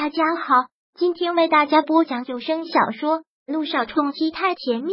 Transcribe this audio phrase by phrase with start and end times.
[0.00, 0.54] 大家好，
[0.94, 4.92] 今天为大家播讲有声小说《路上冲击太甜蜜》。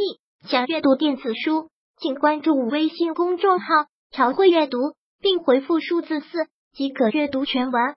[0.50, 3.68] 想阅读电子书，请关注微信公众号
[4.10, 4.80] “朝会阅读”，
[5.22, 7.96] 并回复数字四即可阅读全文。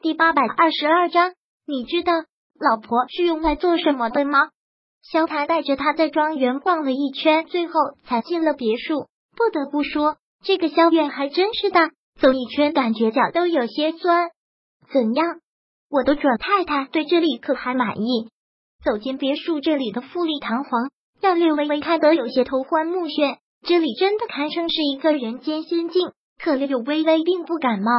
[0.00, 1.34] 第八百二十二章，
[1.66, 2.14] 你知道
[2.58, 4.48] 老婆是用来做什么的吗？
[5.02, 7.74] 萧谈带着他在庄园逛了一圈，最后
[8.06, 9.08] 才进了别墅。
[9.36, 14.30] 不得不说，这个萧院还真是大，走一圈感觉脚都有些酸。
[14.90, 15.40] 怎样？
[15.88, 18.28] 我的准太太对这里可还满意。
[18.84, 20.90] 走进别墅，这里的富丽堂皇
[21.20, 23.38] 让略微微看得有些头昏目眩。
[23.62, 26.12] 这里真的堪称是一个人间仙境。
[26.38, 27.90] 可柳微微并不感冒，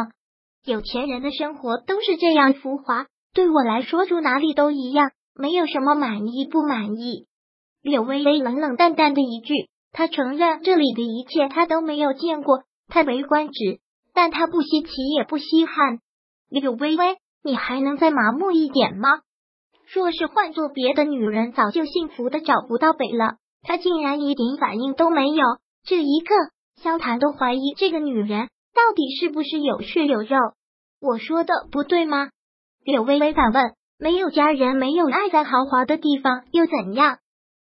[0.64, 7.26] 有钱人的生活都是这样浮华，对我来说住哪里都一样，没有什么满意不满意。
[7.82, 9.54] 柳微微冷冷淡淡的一句，
[9.92, 13.80] 他承认这里的一切他都没有见过，叹为观止，
[14.14, 16.00] 但他不稀奇也不稀罕。
[16.50, 17.18] 柳微微。
[17.44, 19.10] 你还能再麻木一点吗？
[19.94, 23.36] 若是换做别的女人，早就幸福的找不到北了。
[23.62, 25.46] 她竟然一点反应都没有。
[25.84, 26.36] 这一刻，
[26.82, 30.38] 萧谈都怀疑这个女人到底是不是有血有肉。
[31.00, 32.30] 我说的不对吗？
[32.84, 33.74] 柳微微反问。
[34.00, 37.18] 没有家人，没有爱，在豪华的地方又怎样？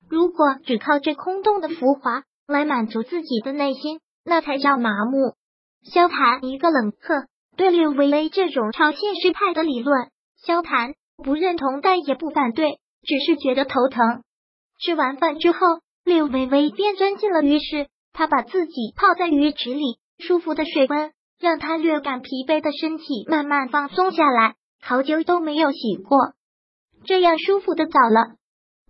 [0.08, 5.36] 如果只靠这空洞的浮华来满足自己的内心，那才叫麻木。
[5.84, 7.26] 萧谈一个冷喝。
[7.62, 10.10] 对柳微微这种超现实派的理论，
[10.44, 14.24] 萧谈不认同，但也不反对，只是觉得头疼。
[14.80, 15.60] 吃完饭之后，
[16.04, 24.56] 柳微微便钻进了浴室，她把自己泡在浴池里，舒服的水温让她略感疲惫的身体慢慢放松下来。
[24.82, 26.18] 好久都没有洗过，
[27.06, 28.38] 这样舒服的早了。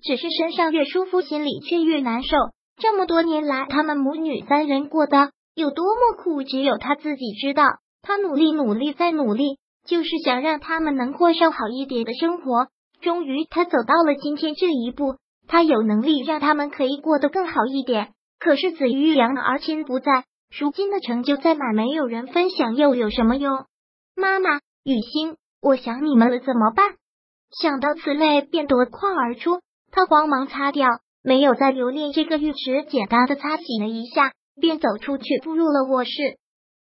[0.01, 2.37] 只是身上越舒服，心里却越难受。
[2.77, 7.65] 这么多年来，他们母女三人过得有多么苦，只有她自己知道。
[8.01, 12.67] 他努力，努力，再努力，就是想让他们能过上好一点的生活。
[13.01, 15.15] 终于，他走到了今天这一步。
[15.47, 18.13] 他有能力让他们可以过得更好一点。
[18.39, 20.25] 可是子欲养而亲不在，
[20.57, 23.65] 如今的成就再满，没有人分享，又有什么用？
[24.15, 26.95] 妈妈，雨欣，我想你们了，怎么办？
[27.51, 29.59] 想到此，泪便夺眶而出。
[29.91, 30.87] 他慌忙擦掉，
[31.21, 36.11] 没有再留恋这个浴池，简单的擦洗了一下，便走出去，步入了卧室。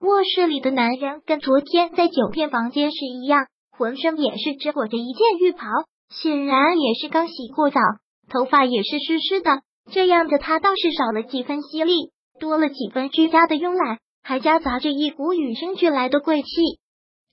[0.05, 5.65] 卧室里的男人跟昨天在酒店房间时一样，浑身也是只裹着一件浴袍，
[6.09, 7.79] 显然也是刚洗过澡，
[8.29, 9.63] 头发也是湿湿的。
[9.91, 16.49] 这样的他倒是少了几分犀利，多了几分居家的慵懒，还夹杂着一股与生俱来的贵气。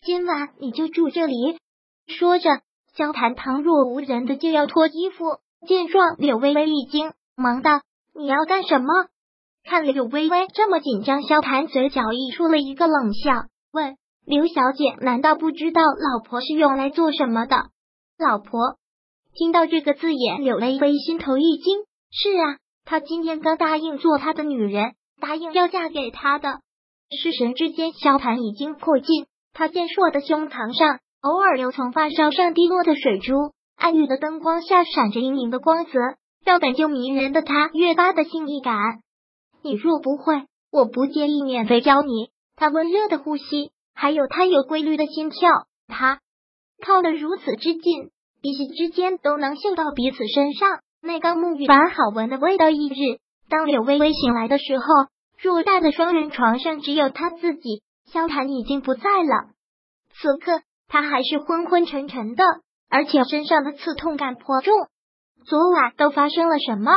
[0.00, 1.58] 今晚你就住这里。
[2.06, 2.48] 说着，
[2.96, 5.24] 萧谈旁若无人的就要脱衣服，
[5.68, 7.82] 见状，柳微微一惊，忙道
[8.16, 8.86] ：“你要干什么？”
[9.64, 13.96] 看柳微微这么紧张，萧谈嘴角溢出了一个冷笑，问
[14.26, 17.70] ：“刘小姐，难道不知道老婆是用来做什么的？”
[18.18, 18.76] 老婆
[19.34, 21.78] 听到这个字眼，柳微微心头一惊。
[22.10, 26.60] 是啊，她今天刚答应做他的女人，答应要嫁给他的。
[27.10, 35.92] 失神之间，萧谈已经迫近他健硕的胸膛上，偶尔有从发梢上滴落的水珠，暗绿的灯光下闪着莹莹的光泽，
[36.44, 38.74] 让本就迷人的他越发的性意感。
[39.62, 42.30] 你若不会，我不介意免费教你。
[42.56, 45.50] 他温热的呼吸，还有他有规律的心跳，
[45.88, 46.20] 他
[46.84, 48.10] 靠得如此之近，
[48.42, 52.70] 一息之间都能嗅到彼此身上那刚沐浴完好闻的味道。
[52.70, 53.18] 翌日，
[53.48, 54.84] 当柳微微醒来的时候，
[55.40, 59.50] 偌大的双人床上只有他自己，萧谈已经不在了。
[60.14, 62.44] 此刻他还是昏昏沉沉的，
[62.88, 64.74] 而且身上的刺痛感颇重。
[65.44, 66.90] 昨晚都发生了什么？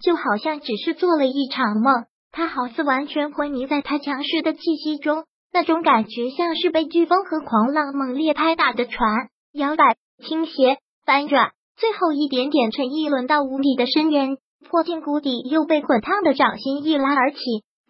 [0.00, 9.96] 就好像只是做了一场梦，他好似完全昏迷在他强势的气息中，那种感觉像是被飓风和狂浪猛烈拍打的船，摇摆、
[10.26, 14.36] 倾斜、翻转，最后一点点沉意，沦到无底的深渊，
[14.68, 17.38] 破进谷底，又被滚烫的掌心一拉而起，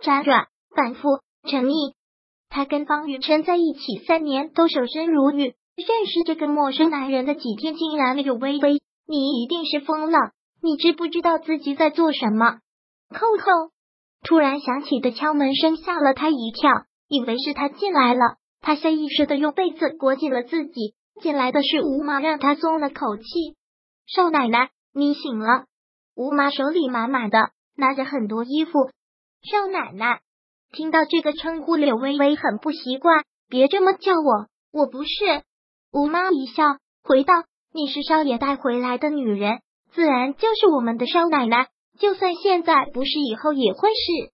[0.02, 1.94] 辗转反复沉溺。
[2.48, 10.18] 他跟方雨琛在一起三年，都守身如玉，认识这个陌生男人的几天，竟然有微微，你一定是疯了。
[10.66, 12.58] 你知不知道自己在做什么？
[13.10, 13.70] 扣扣！
[14.24, 16.68] 突然响起的敲门声吓了他一跳，
[17.06, 18.38] 以为是他进来了。
[18.60, 20.96] 他下意识的用被子裹紧了自己。
[21.22, 23.22] 进来的是吴妈，让他松了口气。
[24.06, 25.66] 少奶奶，你醒了。
[26.16, 28.90] 吴妈手里满满的拿着很多衣服。
[29.48, 30.20] 少奶奶
[30.72, 33.22] 听到这个称呼，柳微微很不习惯。
[33.48, 35.44] 别这么叫我，我不是。
[35.92, 36.64] 吴妈一笑，
[37.04, 37.34] 回道
[37.72, 39.60] ：“你是少爷带回来的女人。”
[39.96, 44.30] 自然就是我们的少奶奶，就算现在不是，以后也会是。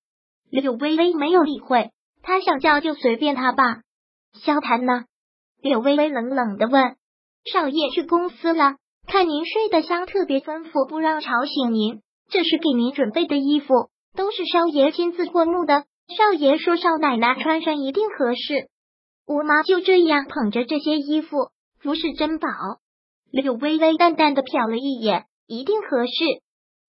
[0.50, 3.82] 柳微微没有理会，她想叫就随便她吧。
[4.44, 5.04] 萧谈呢？
[5.62, 6.96] 柳微微冷冷的问。
[7.44, 8.74] 少爷去公司了，
[9.06, 12.02] 看您睡得香，特别吩咐不让吵醒您。
[12.28, 13.72] 这是给您准备的衣服，
[14.16, 15.84] 都是少爷亲自过目的。
[16.08, 18.68] 少爷说少奶奶穿上一定合适。
[19.28, 21.36] 吴妈就这样捧着这些衣服，
[21.80, 22.48] 如是珍宝。
[23.30, 26.12] 柳微微淡淡的瞟了一眼，一定合适，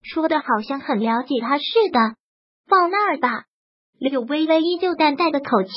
[0.01, 1.99] 说的好像很了解他似的。
[2.65, 3.43] 放那儿吧。
[3.99, 5.71] 柳微微依旧淡淡的口气。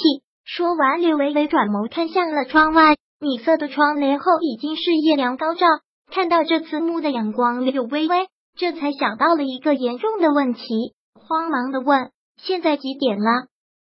[0.45, 5.67] 说完，柳微微转眸看向了窗外，米色的窗帘后已经是夜凉高照。
[6.13, 13.49] 看到这刺目的阳光，柳微微这才想到了一个严重的问题，慌忙的问：“现在几点了？”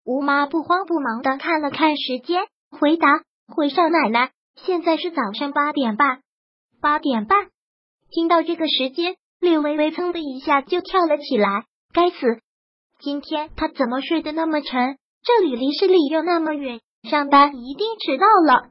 [0.07, 3.09] 吴妈不慌不忙的看了看时间，回答
[3.53, 6.21] ：“回少奶奶，现在是早上八点半。”
[6.81, 7.49] 八点半，
[8.15, 11.65] 听到这个时间，柳微微噌的一下就跳了起来。
[11.93, 12.39] 该死，
[13.01, 14.97] 今天他怎么睡得那么沉？
[15.25, 16.79] 这里离市里又那么远，
[17.11, 18.71] 上班一定迟到了。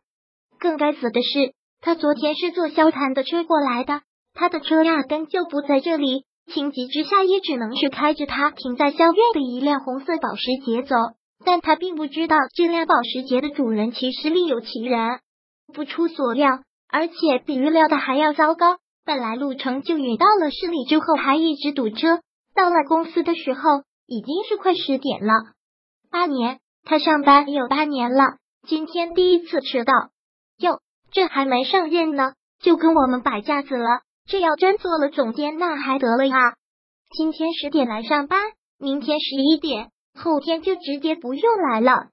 [0.60, 4.00] 更该死的是，他昨天是坐萧谈的车过来的，
[4.34, 6.24] 他的车压根就不在这里。
[6.48, 10.96] 情急之下，也只能是开着他停在萧院的一辆红色保时捷走。
[11.44, 15.20] 但他并不知道，这辆保时捷的主人其实另有其人。
[15.74, 18.78] 不出所料，而且比预料的还要糟糕。
[19.06, 22.22] 本来路程就远，到了市里之后还一直堵车。
[22.56, 25.34] 到了公司的时候，已经是快十点了。
[26.10, 29.94] 八年，他上班有八年了，今天第一次迟到。
[30.58, 30.80] 哟，
[31.12, 34.02] 这还没上任呢，就跟我们摆架子了。
[34.26, 36.36] 这要真做了总监，那还得了呀？
[37.18, 38.40] 今天十点来上班，
[38.80, 42.10] 明天十一点，后天就直接不用来了。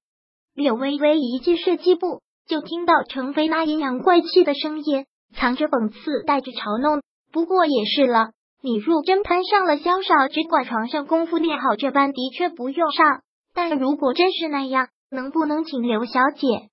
[0.55, 7.03] 柳微微一进设计部，就听到程飞那阴阳怪气的声音，藏着讽刺，带着嘲弄。
[7.33, 8.31] 不过也是了，
[8.63, 13.23] 你若真攀上了萧少，只管床上功夫练好，这班的确不用上。
[13.55, 16.69] 但如果真是那样，能不能请刘小姐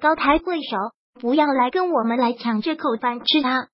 [0.00, 0.76] 高抬贵手，
[1.20, 3.68] 不要来跟我们来抢这口饭吃啊？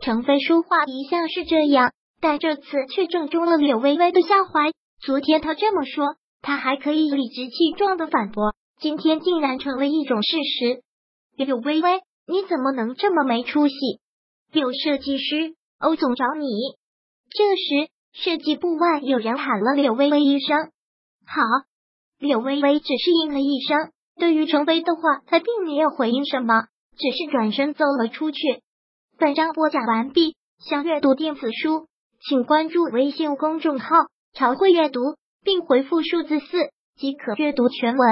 [0.00, 4.72] 程飞说话一向是这样，但这次却正中了柳微微的下怀。
[5.00, 10.82] 昨天他这么说，他还可以理直气壮的反驳，今天竟然成了一种事实。
[11.36, 13.74] 柳微微，你怎么能这么没出息？
[14.52, 16.46] 柳设计师，欧总找你。
[17.30, 20.70] 这时，设计部外有人喊了柳微微一声
[21.26, 21.42] ：“好。”
[22.20, 26.66] 柳微微只是应了一声，对于程飞的话，他并没有回应什么，
[26.96, 28.38] 只是转身走了出去。
[29.18, 31.88] 本章播讲完毕，想阅读电子书，
[32.28, 33.96] 请关注微信公众号
[34.34, 35.00] “朝会阅读”，
[35.42, 38.08] 并回复数字四即可阅读全文。